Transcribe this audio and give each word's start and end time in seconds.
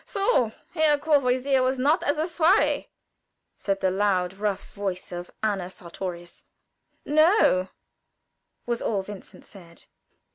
"So 0.03 0.51
Herr 0.73 0.97
Courvoisier 0.97 1.61
was 1.61 1.77
not 1.77 2.01
at 2.01 2.15
the 2.15 2.23
soirée," 2.23 2.87
said 3.55 3.81
the 3.81 3.91
loud, 3.91 4.33
rough 4.33 4.73
voice 4.73 5.11
of 5.11 5.29
Anna 5.43 5.69
Sartorius. 5.69 6.43
"No," 7.05 7.69
was 8.65 8.81
all 8.81 9.03
Vincent 9.03 9.45
said. 9.45 9.85